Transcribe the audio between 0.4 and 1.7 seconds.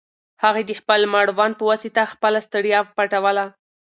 هغې د خپل مړوند په